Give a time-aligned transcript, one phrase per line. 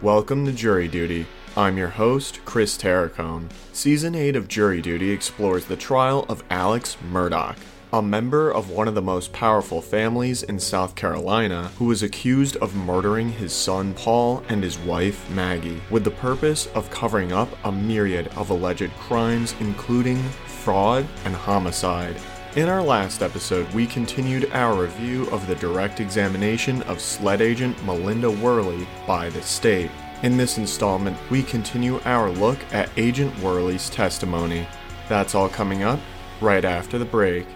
[0.00, 1.26] Welcome to Jury Duty.
[1.56, 3.48] I'm your host, Chris Terracone.
[3.72, 7.56] Season 8 of Jury Duty explores the trial of Alex Murdaugh,
[7.92, 12.54] a member of one of the most powerful families in South Carolina who was accused
[12.58, 17.48] of murdering his son Paul and his wife Maggie, with the purpose of covering up
[17.64, 22.14] a myriad of alleged crimes, including fraud and homicide.
[22.56, 27.84] In our last episode, we continued our review of the direct examination of SLED agent
[27.84, 29.90] Melinda Worley by the state.
[30.22, 34.66] In this installment, we continue our look at Agent Worley's testimony.
[35.10, 36.00] That's all coming up
[36.40, 37.46] right after the break.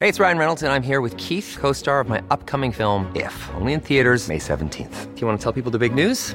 [0.00, 3.12] Hey, it's Ryan Reynolds, and I'm here with Keith, co star of my upcoming film,
[3.14, 5.14] If, only in theaters, May 17th.
[5.14, 6.34] Do you want to tell people the big news?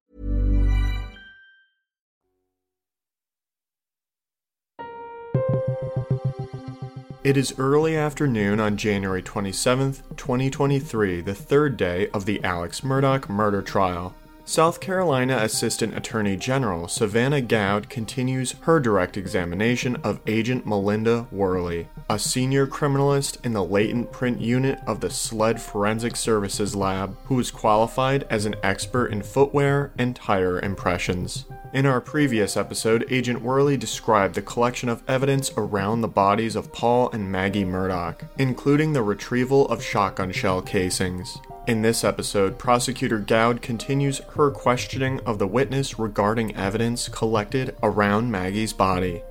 [7.23, 13.29] It is early afternoon on January 27th, 2023, the third day of the Alex Murdaugh
[13.29, 14.15] murder trial.
[14.43, 21.87] South Carolina Assistant Attorney General Savanna Goude continues her direct examination of Agent Melinda Worley,
[22.09, 27.39] a senior criminalist in the latent print unit of the SLED Forensic Services Lab, who
[27.39, 31.45] is qualified as an expert in footwear and tire impressions.
[31.73, 36.73] In our previous episode, Agent Worley described the collection of evidence around the bodies of
[36.73, 41.37] Paul and Maggie Murdaugh, including the retrieval of shotgun shell casings.
[41.67, 48.29] In this episode, Prosecutor Goude continues her questioning of the witness regarding evidence collected around
[48.29, 49.23] Maggie's body.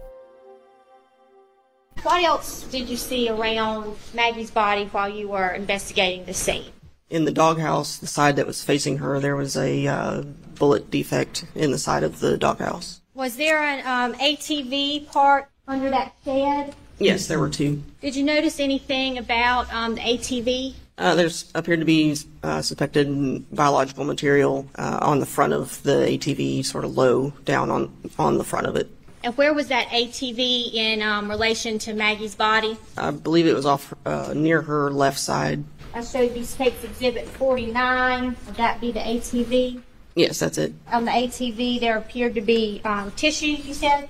[2.02, 6.72] What else did you see around Maggie's body while you were investigating the scene?
[7.10, 10.22] In the doghouse, the side that was facing her, there was a uh,
[10.54, 13.00] bullet defect in the side of the doghouse.
[13.14, 16.74] Was there an um, ATV part under that shed?
[17.00, 17.82] Yes, there were two.
[18.00, 20.74] Did you notice anything about um, the ATV?
[20.98, 26.06] Uh, there's appeared to be uh, suspected biological material uh, on the front of the
[26.06, 28.88] ATV, sort of low down on on the front of it.
[29.24, 32.76] And where was that ATV in um, relation to Maggie's body?
[32.96, 35.64] I believe it was off uh, near her left side.
[35.92, 38.36] I showed you States Exhibit 49.
[38.46, 39.82] Would that be the ATV?
[40.14, 40.72] Yes, that's it.
[40.92, 44.08] On the ATV, there appeared to be um, tissue, you said?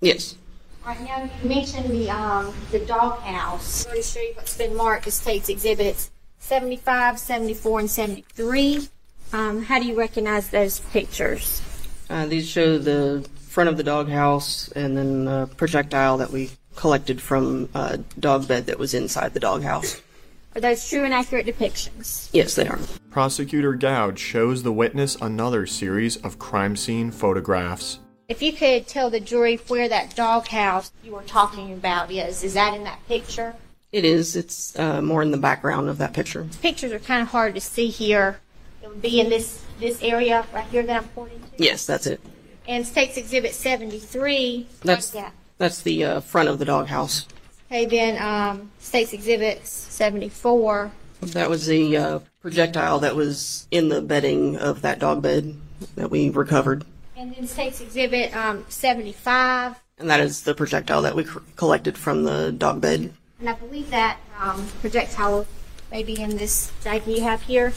[0.00, 0.36] Yes.
[0.84, 3.86] All right, now you mentioned the, um, the doghouse.
[3.86, 6.10] I'm going to show you what's been marked as States Exhibits
[6.40, 8.88] 75, 74, and 73.
[9.32, 11.62] Um, how do you recognize those pictures?
[12.10, 17.20] Uh, these show the front of the doghouse and then a projectile that we collected
[17.22, 20.00] from a dog bed that was inside the doghouse.
[20.54, 22.28] Are those true and accurate depictions?
[22.32, 22.78] Yes, they are.
[23.10, 28.00] Prosecutor Goude shows the witness another series of crime scene photographs.
[28.28, 32.54] If you could tell the jury where that doghouse you were talking about is, is
[32.54, 33.54] that in that picture?
[33.92, 34.36] It is.
[34.36, 36.46] It's uh, more in the background of that picture.
[36.60, 38.40] Pictures are kind of hard to see here.
[38.82, 41.64] It would be in this this area right here that I'm pointing to.
[41.64, 42.20] Yes, that's it.
[42.68, 44.66] And States Exhibit 73.
[44.82, 45.30] That's yeah.
[45.58, 47.26] that's the uh, front of the doghouse.
[47.72, 50.92] Okay, then um, States Exhibit 74.
[51.22, 55.56] That was the uh, projectile that was in the bedding of that dog bed
[55.94, 56.84] that we recovered,
[57.16, 59.76] And then States Exhibit um, 75.
[59.96, 63.14] and that is the projectile that we c- collected from the dog bed.
[63.40, 65.46] And I believe that um, projectile
[65.90, 67.72] may be in this diagram you have here.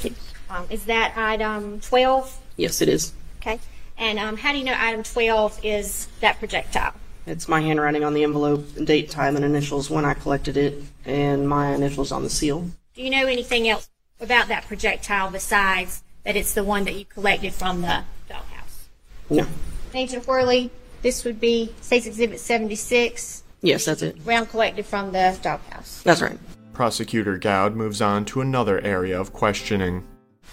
[0.49, 2.37] Um, is that item 12?
[2.57, 3.13] Yes, it is.
[3.37, 3.61] Okay.
[3.97, 6.95] And um, how do you know item 12 is that projectile?
[7.27, 11.49] It's my handwriting on the envelope, date, time, and initials when I collected it, and
[11.49, 12.69] my initials on the seal.
[12.93, 13.89] Do you know anything else
[14.21, 18.87] about that projectile besides that it's the one that you collected from the doghouse?
[19.29, 19.47] No.
[19.93, 20.69] Agent Worley,
[21.01, 24.17] this would be States Exhibit 76, Yes, that's it.
[24.23, 26.03] round collected from the doghouse.
[26.03, 26.37] That's right.
[26.73, 30.03] Prosecutor Goude moves on to another area of questioning.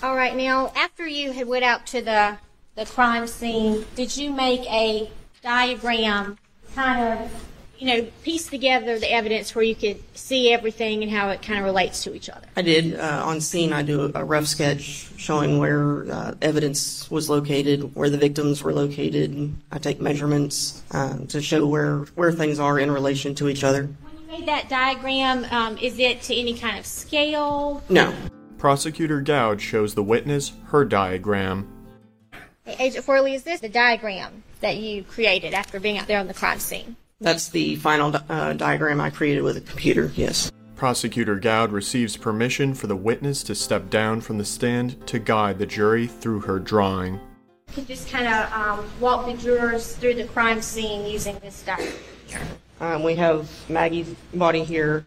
[0.03, 2.39] All right, now after you had went out to the
[2.75, 5.11] the crime scene, did you make a
[5.43, 6.39] diagram,
[6.75, 7.49] kind of,
[7.79, 11.59] you know, piece together the evidence where you could see everything and how it kind
[11.59, 12.47] of relates to each other?
[12.57, 12.99] I did.
[12.99, 18.11] Uh, on scene, I do a rough sketch showing where uh, evidence was located, where
[18.11, 19.55] the victims were located.
[19.71, 23.89] I take measurements uh, to show where, where things are in relation to each other.
[24.03, 27.83] When you made that diagram, um, is it to any kind of scale?
[27.89, 28.15] No.
[28.59, 31.69] Prosecutor Goude shows the witness her diagram.
[32.65, 36.29] Hey, Agent Worley, is this the diagram that you created after being out there on
[36.29, 36.95] the crime scene?
[37.21, 40.53] That's the final uh, diagram I created with a computer, yes.
[40.77, 45.59] Prosecutor Goude receives permission for the witness to step down from the stand to guide
[45.59, 47.19] the jury through her drawing.
[47.77, 51.93] You just kind of um, walk the jurors through the crime scene using this diagram.
[52.81, 55.05] Um, we have Maggie's body here,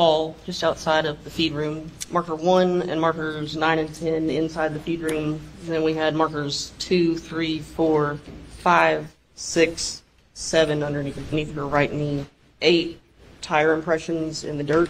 [0.00, 4.72] Paul just outside of the feed room, marker 1 and markers 9 and 10 inside
[4.72, 5.38] the feed room.
[5.64, 8.18] Then we had markers 2, 3, 4,
[8.60, 10.02] 5, 6,
[10.32, 12.24] 7 underneath, underneath her right knee,
[12.62, 12.98] 8
[13.42, 14.88] tire impressions in the dirt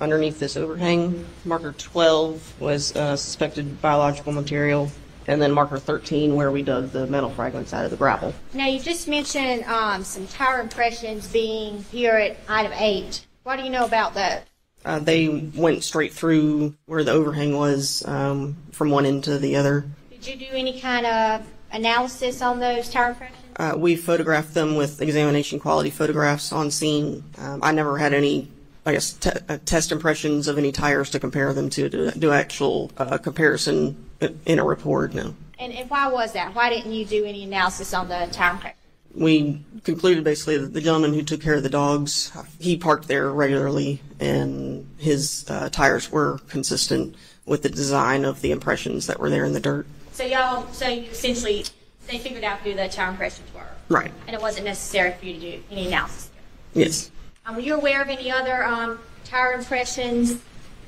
[0.00, 1.26] underneath this overhang.
[1.44, 4.92] Marker 12 was uh, suspected biological material.
[5.26, 8.32] And then marker 13 where we dug the metal fragments out of the gravel.
[8.54, 13.26] Now, you just mentioned um, some tire impressions being here at item 8.
[13.42, 14.46] What do you know about that?
[14.84, 19.56] Uh, they went straight through where the overhang was um, from one end to the
[19.56, 19.84] other.
[20.10, 23.38] Did you do any kind of analysis on those tire impressions?
[23.56, 27.22] Uh, we photographed them with examination quality photographs on scene.
[27.38, 28.48] Um, I never had any,
[28.86, 32.30] I guess, te- uh, test impressions of any tires to compare them to, to do
[32.30, 34.08] actual uh, comparison
[34.46, 35.34] in a report, no.
[35.58, 36.54] And, and why was that?
[36.54, 38.81] Why didn't you do any analysis on the tire impressions?
[39.14, 43.30] We concluded basically that the gentleman who took care of the dogs, he parked there
[43.30, 47.14] regularly, and his uh, tires were consistent
[47.44, 49.86] with the design of the impressions that were there in the dirt.
[50.12, 51.64] So y'all, so you essentially,
[52.06, 54.12] they figured out who the tire impressions were, Right.
[54.26, 56.30] and it wasn't necessary for you to do any analysis.
[56.74, 56.84] there.
[56.84, 57.10] Yes.
[57.44, 60.40] Um, were you aware of any other um, tire impressions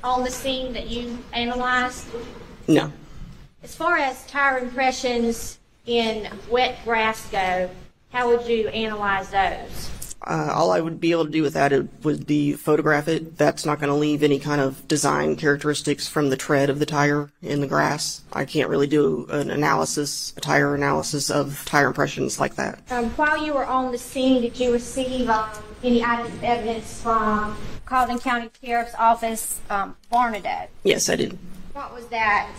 [0.03, 2.07] on the scene that you analyzed?
[2.67, 2.91] No.
[3.61, 7.69] As far as tire impressions in wet grass go,
[8.15, 10.15] how would you analyze those?
[10.25, 11.71] Uh, all I would be able to do with that
[12.03, 13.37] would be photograph it.
[13.37, 16.85] That's not going to leave any kind of design characteristics from the tread of the
[16.85, 18.21] tire in the grass.
[18.31, 22.79] I can't really do an analysis, a tire analysis of tire impressions like that.
[22.89, 25.49] Um, while you were on the scene, did you receive um,
[25.83, 29.97] any items of evidence from Colleton County Sheriff's Office, um?
[30.83, 31.37] Yes, I did.
[31.73, 32.49] What was that?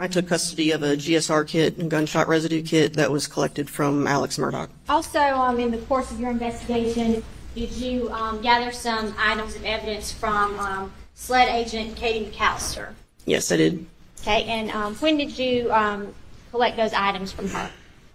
[0.00, 4.06] I took custody of a GSR kit and gunshot residue kit that was collected from
[4.06, 4.68] Alex Murdaugh.
[4.88, 7.24] Also, um, in the course of your investigation,
[7.56, 12.92] did you um, gather some items of evidence from um, SLED agent Katie McAllister?
[13.26, 13.86] Yes, I did.
[14.20, 16.14] Okay, and um, when did you um,
[16.52, 17.70] collect those items from her?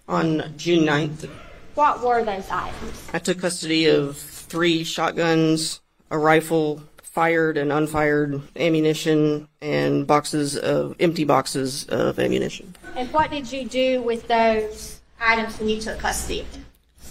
[0.07, 1.30] On June 9th,
[1.75, 3.09] What were those items?
[3.13, 5.81] I took custody of three shotguns,
[6.12, 6.81] a rifle,
[7.13, 12.75] fired and unfired ammunition, and boxes of empty boxes of ammunition.
[12.95, 16.48] And what did you do with those items when you took custody?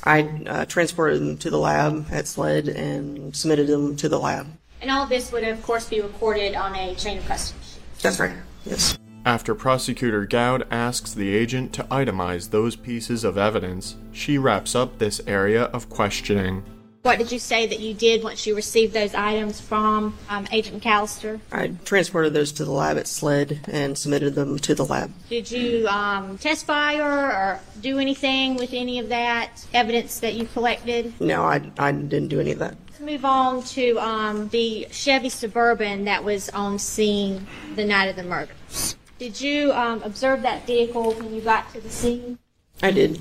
[0.03, 4.49] I uh, transported them to the lab at SLED and submitted them to the lab.
[4.81, 7.61] And all this would, of course, be recorded on a chain of custody.
[8.03, 8.35] That's right.
[8.65, 8.99] Yes.
[9.25, 14.99] After Prosecutor Goude asks the agent to itemize those pieces of evidence, she wraps up
[14.99, 16.65] this area of questioning.
[17.03, 20.81] What did you say that you did once you received those items from um, Agent
[20.81, 21.41] McAllister?
[21.51, 25.13] I transported those to the lab at SLED and submitted them to the lab.
[25.29, 30.47] Did you um, test fire or do anything with any of that evidence that you
[30.47, 31.13] collected?
[31.21, 32.77] No, I, I didn't do any of that.
[32.87, 38.17] Let's move on to um, the Chevy Suburban that was on scene the night of
[38.17, 38.95] the murders.
[39.19, 42.39] Did you um, observe that vehicle when you got to the scene?
[42.81, 43.21] I did.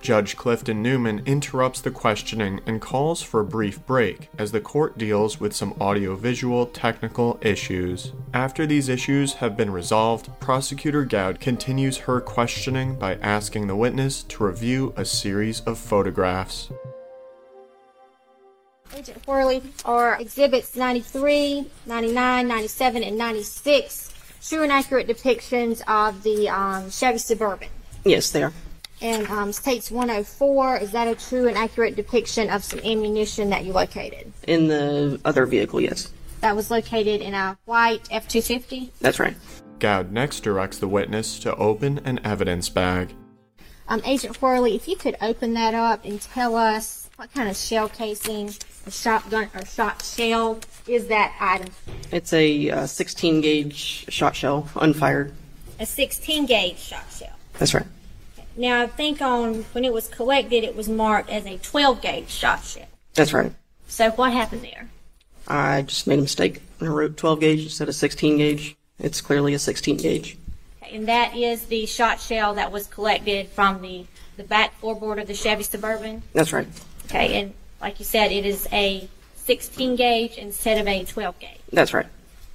[0.00, 4.96] Judge Clifton Newman interrupts the questioning and calls for a brief break as the court
[4.96, 8.12] deals with some audiovisual technical issues.
[8.32, 14.22] After these issues have been resolved, Prosecutor Goude continues her questioning by asking the witness
[14.24, 16.70] to review a series of photographs.
[18.96, 24.10] Agent Worley, are exhibits 93, 99, 97, and 96
[24.42, 27.68] true and accurate depictions of the um, Chevy Suburban?
[28.04, 28.52] Yes, they are.
[29.02, 33.64] And um, states 104, is that a true and accurate depiction of some ammunition that
[33.64, 34.32] you located?
[34.46, 36.12] In the other vehicle, yes.
[36.40, 38.92] That was located in a white F 250?
[39.00, 39.36] That's right.
[39.78, 43.14] Goude next directs the witness to open an evidence bag.
[43.88, 47.56] Um, Agent Worley, if you could open that up and tell us what kind of
[47.56, 48.50] shell casing,
[48.86, 51.68] a shotgun, or shot shell is that item?
[52.10, 55.34] It's a uh, 16 gauge shot shell, unfired.
[55.78, 57.36] A 16 gauge shot shell.
[57.58, 57.86] That's right.
[58.56, 62.30] Now, I think on when it was collected, it was marked as a 12 gauge
[62.30, 62.86] shot shell.
[63.14, 63.52] That's right.
[63.88, 64.88] So what happened there?
[65.48, 66.62] I just made a mistake.
[66.80, 68.76] I wrote 12 gauge instead of 16 gauge.
[68.98, 70.36] It's clearly a 16 gauge.
[70.92, 75.28] And that is the shot shell that was collected from the, the back floorboard of
[75.28, 76.22] the Chevy Suburban.
[76.32, 76.66] That's right.
[77.06, 81.58] Okay, and like you said, it is a 16 gauge instead of a 12 gauge.
[81.72, 82.06] That's right.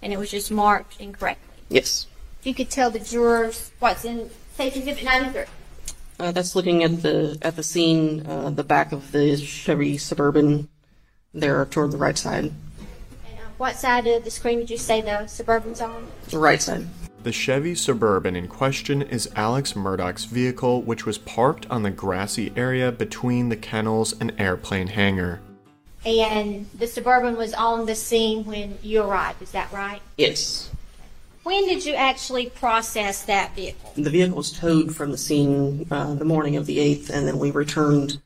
[0.02, 1.56] And it was just marked incorrectly.
[1.70, 2.08] Yes.
[2.40, 5.44] If you could tell the jurors what's in Safety Exhibit 93.
[6.20, 10.70] Uh, that's looking at the at the scene, uh, the back of the Chevy Suburban,
[11.34, 12.46] there toward the right side.
[12.46, 12.54] And
[13.38, 16.08] uh, what side of the screen did you say the Suburban's on?
[16.30, 16.88] The right side.
[17.24, 22.54] The Chevy Suburban in question is Alex Murdaugh's vehicle, which was parked on the grassy
[22.56, 25.42] area between the kennels and airplane hangar.
[26.06, 30.02] And the Suburban was on the scene when you arrived, is that right?
[30.18, 30.70] Yes.
[31.46, 33.94] When did you actually process that vehicle?
[33.96, 37.38] The vehicle was towed from the scene uh, the morning of the 8th, and then
[37.38, 38.20] we returned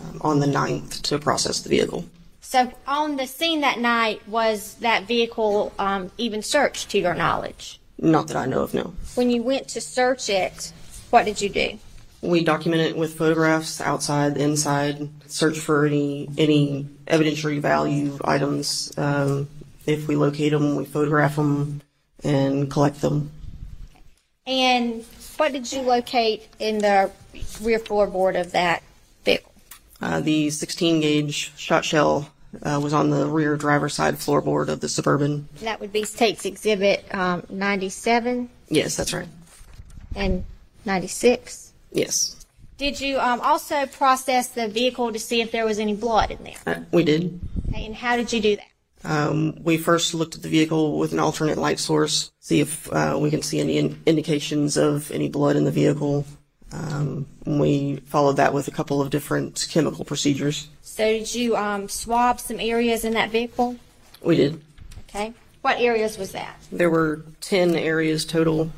[0.00, 2.06] um, on the 9th to process the vehicle.
[2.40, 7.78] So, on the scene that night, was that vehicle um, even searched to your knowledge?
[7.98, 8.94] Not that I know of, no.
[9.16, 10.72] When you went to search it,
[11.10, 11.78] what did you do?
[12.22, 18.94] We document it with photographs outside, inside, search for any any evidentiary value items.
[18.96, 19.50] Um,
[19.84, 21.82] if we locate them, we photograph them
[22.24, 23.30] and collect them.
[24.46, 25.04] And
[25.36, 27.10] what did you locate in the
[27.60, 28.82] rear floorboard of that
[29.24, 29.52] vehicle?
[30.00, 32.28] Uh, the 16 gauge shot shell
[32.62, 35.48] uh, was on the rear driver's side floorboard of the Suburban.
[35.60, 39.28] That would be State's Exhibit um, 97 Yes, that's right.
[40.16, 40.44] and
[40.84, 41.72] 96.
[41.92, 42.44] Yes,
[42.78, 46.42] Did you um, also process the vehicle to see if there was any blood in
[46.42, 46.54] there?
[46.66, 47.38] uh, we did.
[47.68, 48.66] Okay, and how did you do that?
[49.04, 53.18] Um, we first looked at the vehicle with an alternate light source, see if uh,
[53.20, 56.24] we can see any in- indications of any blood in the vehicle.
[56.72, 60.68] Um, we followed that with a couple of different chemical procedures.
[60.82, 63.76] So did you um, swab some areas in that vehicle?
[64.22, 64.62] We did.
[65.08, 65.34] Okay.
[65.62, 66.56] What areas was that?
[66.70, 68.72] There were 10 areas total.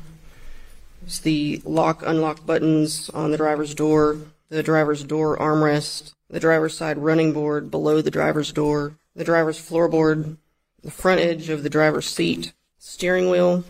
[1.05, 4.17] It's the lock, unlock buttons on the driver's door,
[4.49, 9.59] the driver's door armrest, the driver's side running board below the driver's door, the driver's
[9.59, 10.37] floorboard,
[10.83, 13.63] the front edge of the driver's seat, steering wheel,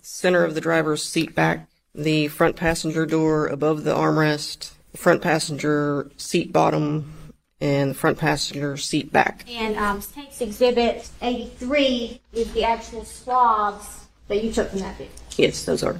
[0.00, 5.22] center of the driver's seat back, the front passenger door above the armrest, the front
[5.22, 9.44] passenger seat bottom, and the front passenger seat back.
[9.48, 15.14] And um, State's Exhibit 83 is the actual swabs that you took from that vehicle.
[15.36, 15.96] Yes, those are.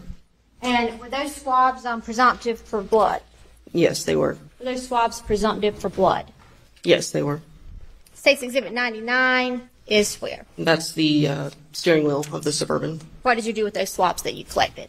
[0.62, 3.22] And were those swabs um, presumptive for blood?
[3.72, 4.38] Yes, they were.
[4.58, 6.26] Were those swabs presumptive for blood?
[6.82, 7.40] Yes, they were.
[8.16, 10.46] State's Exhibit 99 is where?
[10.58, 13.00] That's the uh, steering wheel of the Suburban.
[13.22, 14.88] What did you do with those swabs that you collected?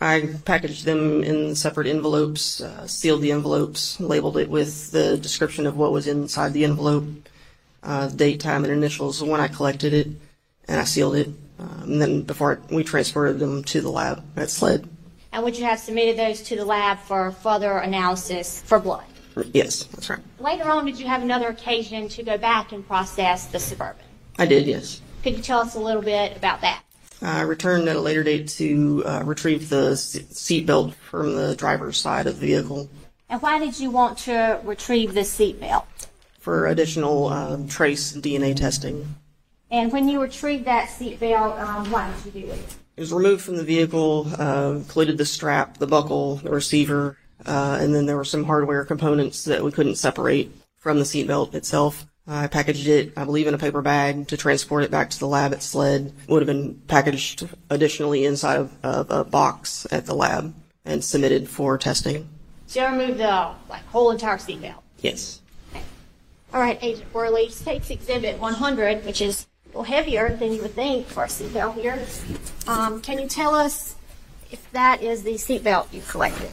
[0.00, 5.64] I packaged them in separate envelopes, uh, sealed the envelopes, labeled it with the description
[5.64, 7.06] of what was inside the envelope,
[7.82, 10.08] uh, date, time, and initials when I collected it,
[10.68, 11.28] and I sealed it.
[11.58, 14.86] Um, and then before we transferred them to the lab at SLED.
[15.32, 19.04] And would you have submitted those to the lab for further analysis for blood?
[19.52, 20.20] Yes, that's right.
[20.38, 24.04] Later on, did you have another occasion to go back and process the Suburban?
[24.38, 25.00] I did, yes.
[25.22, 26.82] Could you tell us a little bit about that?
[27.22, 32.26] I returned at a later date to uh, retrieve the seatbelt from the driver's side
[32.26, 32.90] of the vehicle
[33.28, 35.84] And why did you want to retrieve the seatbelt?
[36.38, 39.16] for additional um, trace DNA testing.
[39.68, 42.76] And when you retrieved that seatbelt, um, what did you do it?
[42.96, 47.78] It was removed from the vehicle, uh, included the strap, the buckle, the receiver, uh,
[47.80, 52.06] and then there were some hardware components that we couldn't separate from the seatbelt itself.
[52.28, 55.28] I packaged it, I believe, in a paper bag to transport it back to the
[55.28, 56.06] lab at SLED.
[56.06, 60.52] It would have been packaged additionally inside of, of a box at the lab
[60.84, 62.28] and submitted for testing.
[62.66, 64.82] So you removed the like whole entire seatbelt.
[65.00, 65.40] Yes.
[66.52, 70.74] All right, Agent Worley, State's Exhibit 100, which is a little heavier than you would
[70.74, 72.04] think for a seatbelt here.
[72.66, 73.94] Um, can you tell us
[74.50, 76.50] if that is the seatbelt you collected?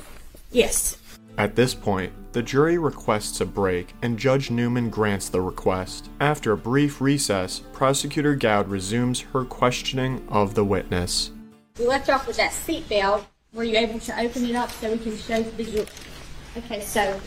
[0.53, 0.97] Yes.
[1.37, 6.09] At this point, the jury requests a break and Judge Newman grants the request.
[6.19, 11.31] After a brief recess, Prosecutor Goude resumes her questioning of the witness.
[11.79, 13.25] We left off with that seat belt.
[13.51, 15.85] Were you able to open it up so we can show the visual?
[16.55, 17.19] Okay, so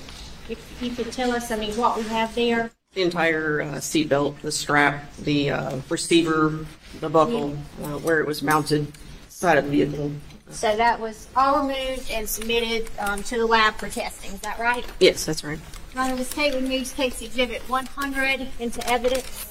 [0.49, 2.71] if you could tell us, I mean, what we have there.
[2.95, 6.64] The entire uh, seat belt, the strap, the uh, receiver,
[7.00, 8.92] the buckle, uh, where it was mounted,
[9.28, 10.12] side of the vehicle.
[10.50, 14.33] So that was all removed and submitted um, to the lab for testing.
[14.33, 14.85] Is that right?
[15.00, 15.59] Yes, that's right.
[15.95, 19.47] Your Honor, this tape removes takes Exhibit 100 into evidence.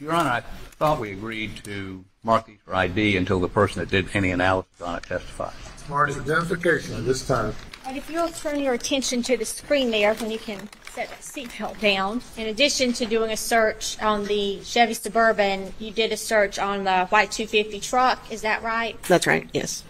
[0.00, 0.40] Your Honor, I
[0.78, 4.80] thought we agreed to mark these for ID until the person that did any analysis
[4.80, 5.54] on it testifies.
[5.88, 7.54] Mark's identification at this time.
[7.86, 11.20] And if you'll turn your attention to the screen there, when you can set that
[11.20, 12.22] seatbelt down.
[12.38, 16.84] In addition to doing a search on the Chevy Suburban, you did a search on
[16.84, 18.32] the white 250 truck.
[18.32, 19.00] Is that right?
[19.02, 19.84] That's right, yes.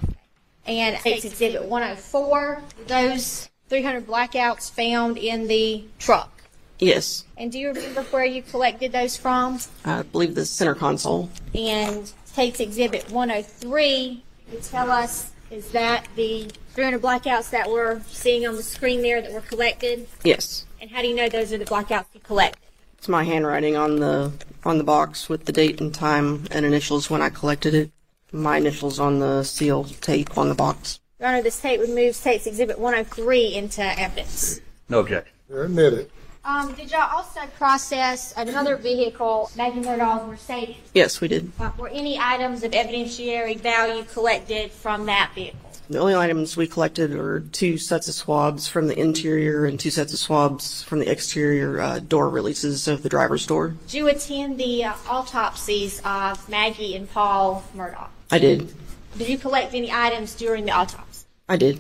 [0.67, 2.61] And it's Exhibit 104.
[2.89, 6.43] Those 300 blackouts found in the truck.
[6.81, 7.25] Yes.
[7.37, 9.61] And do you remember where you collected those from?
[9.85, 11.31] I believe the center console.
[11.55, 14.25] And takes Exhibit 103.
[14.51, 19.23] You tell us, is that the 300 blackouts that we're seeing on the screen there
[19.23, 20.09] that were collected?
[20.25, 20.66] Yes.
[20.81, 22.59] And how do you know those are the blackouts you collect?
[22.99, 24.33] It's my handwriting on the
[24.65, 27.91] on the box with the date and time and initials when I collected it.
[28.33, 31.01] My initials on the seal tape on the box.
[31.21, 34.61] Your Honor, this tape removes takes Exhibit 103 into evidence.
[34.89, 35.33] No objection.
[35.49, 36.11] You're admitted.
[36.45, 40.77] Um, did y'all also process another vehicle, Maggie Murdaugh's Mercedes?
[40.95, 41.51] Yes, we did.
[41.59, 45.66] Uh, were any items of evidentiary value collected from that vehicle?
[45.89, 49.91] The only items we collected are two sets of swabs from the interior and two
[49.91, 53.77] sets of swabs from the exterior uh, door releases of the driver's door.
[53.87, 58.09] Did you attend the uh, autopsies of Maggie and Paul Murdaugh?
[58.33, 58.75] I did.
[59.17, 61.27] Did you collect any items during the autopsy?
[61.49, 61.79] I did.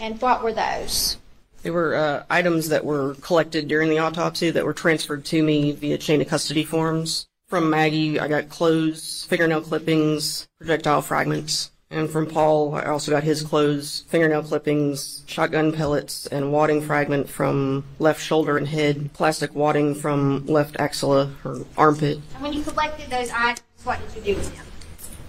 [0.00, 1.18] And what were those?
[1.62, 5.72] They were uh, items that were collected during the autopsy that were transferred to me
[5.72, 7.26] via chain of custody forms.
[7.48, 11.70] From Maggie, I got clothes, fingernail clippings, projectile fragments.
[11.94, 17.28] And from Paul, I also got his clothes, fingernail clippings, shotgun pellets, and wadding fragment
[17.28, 22.18] from left shoulder and head, plastic wadding from left axilla or armpit.
[22.34, 24.66] And when you collected those items, what did you do with them?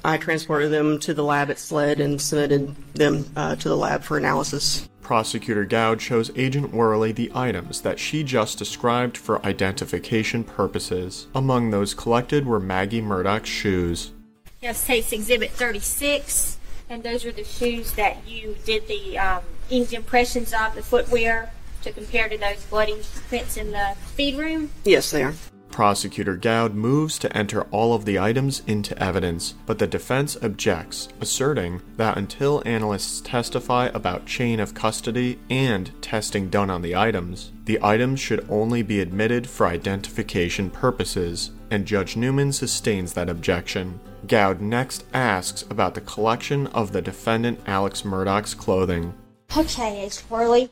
[0.04, 4.02] I transported them to the lab at SLED and submitted them uh, to the lab
[4.02, 4.90] for analysis.
[5.02, 11.28] Prosecutor Goude shows Agent Worley the items that she just described for identification purposes.
[11.36, 14.14] Among those collected were Maggie Murdaugh's shoes.
[14.66, 16.58] Yes, takes Exhibit 36,
[16.90, 21.52] and those are the shoes that you did the um, inked impressions of, the footwear,
[21.84, 23.00] to compare to those bloody
[23.30, 24.72] prints in the feed room.
[24.84, 25.36] Yes, they are.
[25.70, 31.10] Prosecutor Goude moves to enter all of the items into evidence, but the defense objects,
[31.22, 37.52] asserting that until analysts testify about chain of custody and testing done on the items,
[37.66, 44.00] the items should only be admitted for identification purposes, and Judge Newman sustains that objection.
[44.28, 49.14] Goude next asks about the collection of the defendant Alex Murdaugh's clothing.
[49.56, 50.70] Okay, Agent Worley.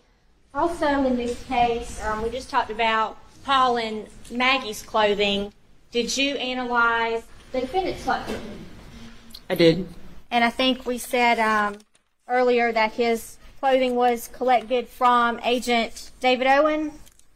[0.54, 5.52] Also, in this case, um, we just talked about Paul and Maggie's clothing.
[5.92, 8.42] Did you analyze the defendant's clothing?
[9.50, 9.88] I did.
[10.32, 11.78] And I think we said um,
[12.28, 16.92] earlier that his clothing was collected from Agent David Owen,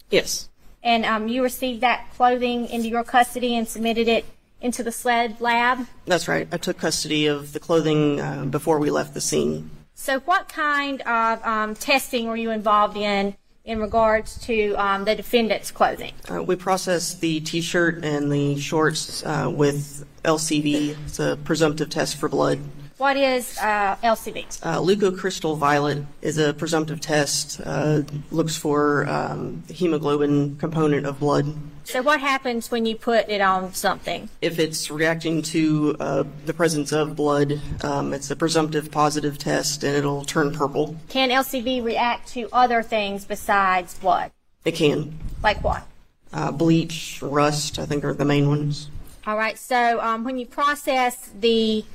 [0.09, 0.49] Yes.
[0.83, 4.25] and um, you received that clothing into your custody and submitted it
[4.61, 5.87] into the SLED lab.
[6.05, 6.47] That's right.
[6.51, 9.69] I took custody of the clothing uh, before we left the scene.
[9.93, 15.15] So, what kind of um, testing were you involved in in regards to um, the
[15.15, 16.13] defendant's clothing?
[16.31, 20.95] Uh, we processed the T-shirt and the shorts uh, with LCV.
[21.05, 22.59] It's a presumptive test for blood.
[22.97, 24.59] What is uh, LCV?
[24.63, 27.61] Uh, leucocrystal violet is a presumptive test.
[27.63, 31.53] Uh, looks for um, the hemoglobin component of blood.
[31.87, 34.27] So, what happens when you put it on something?
[34.41, 39.85] If it's reacting to uh, the presence of blood, um, it's a presumptive positive test,
[39.85, 40.97] and it'll turn purple.
[41.07, 44.31] Can LCV react to other things besides blood?
[44.65, 45.17] It can.
[45.41, 45.87] Like what?
[46.33, 48.89] Uh, bleach, rust, I think are the main ones.
[49.25, 49.57] All right.
[49.57, 51.85] So, um, when you process the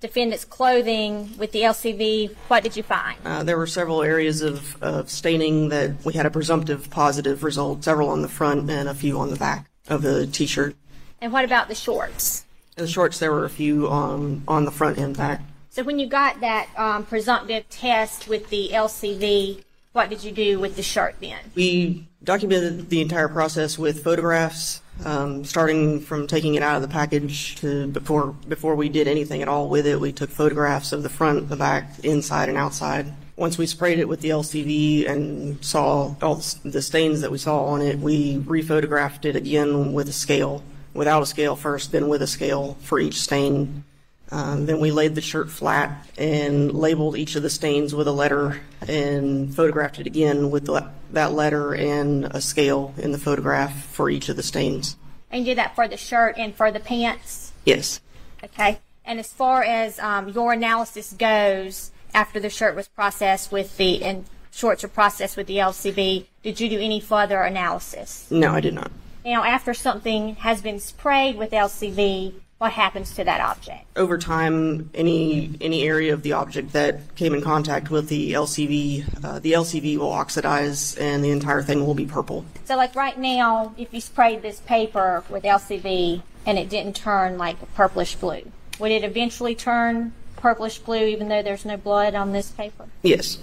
[0.00, 3.18] defendant's clothing with the LCV, what did you find?
[3.24, 7.84] Uh, there were several areas of, of staining that we had a presumptive positive result,
[7.84, 10.76] several on the front and a few on the back of the t-shirt.
[11.20, 12.44] And what about the shorts?
[12.76, 15.40] In the shorts, there were a few on, on the front and back.
[15.70, 20.60] So, when you got that um, presumptive test with the LCV, what did you do
[20.60, 21.38] with the shark then?
[21.54, 26.88] We documented the entire process with photographs, um, starting from taking it out of the
[26.88, 29.98] package to before before we did anything at all with it.
[29.98, 33.12] We took photographs of the front, the back, inside, and outside.
[33.36, 37.64] Once we sprayed it with the LCV and saw all the stains that we saw
[37.64, 40.62] on it, we rephotographed it again with a scale,
[40.94, 43.84] without a scale first, then with a scale for each stain.
[44.30, 48.12] Um, then we laid the shirt flat and labeled each of the stains with a
[48.12, 53.84] letter and photographed it again with the, that letter and a scale in the photograph
[53.86, 54.96] for each of the stains.
[55.30, 57.52] And you did that for the shirt and for the pants?
[57.64, 58.00] Yes.
[58.44, 58.80] Okay.
[59.04, 64.02] And as far as um, your analysis goes, after the shirt was processed with the
[64.02, 68.26] and shorts were processed with the LCV, did you do any further analysis?
[68.30, 68.90] No, I did not.
[69.24, 73.84] Now, after something has been sprayed with LCV, what happens to that object?
[73.96, 79.24] Over time, any any area of the object that came in contact with the LCV,
[79.24, 82.44] uh, the LCV will oxidize and the entire thing will be purple.
[82.64, 87.38] So, like right now, if you sprayed this paper with LCV and it didn't turn
[87.38, 92.32] like purplish blue, would it eventually turn purplish blue even though there's no blood on
[92.32, 92.86] this paper?
[93.02, 93.38] Yes.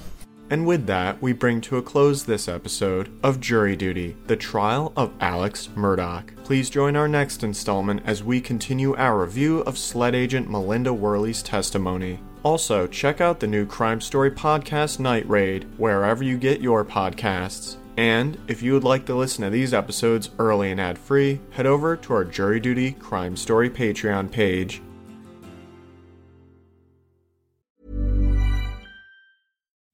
[0.50, 4.94] And with that, we bring to a close this episode of Jury Duty, the trial
[4.96, 6.24] of Alex Murdaugh.
[6.44, 11.42] Please join our next installment as we continue our review of SLED agent Melinda Worley's
[11.42, 12.20] testimony.
[12.44, 17.78] Also, check out the new Crime Story podcast Night Raid, wherever you get your podcasts.
[17.98, 21.66] And if you would like to listen to these episodes early and ad free, head
[21.66, 24.82] over to our Jury Duty Crime Story Patreon page.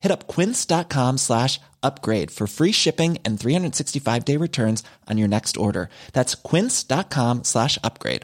[0.00, 5.56] Hit up quince.com slash upgrade for free shipping and 365 day returns on your next
[5.56, 5.88] order.
[6.12, 8.22] That's quince.com slash upgrade.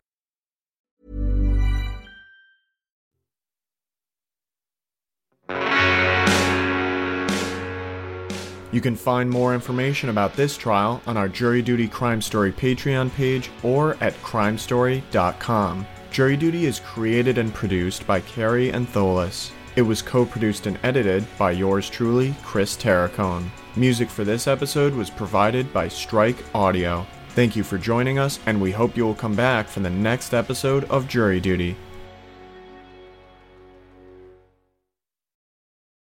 [8.73, 13.11] You can find more information about this trial on our Jury Duty Crime Story Patreon
[13.15, 15.87] page or at crimestory.com.
[16.11, 19.51] Jury Duty is created and produced by Kary Antholis.
[19.77, 23.51] It was co-produced and edited by yours truly, Chris Terracone.
[23.77, 27.07] Music for this episode was provided by Strike Audio.
[27.31, 30.33] Thank you for joining us, and we hope you will come back for the next
[30.33, 31.77] episode of Jury Duty.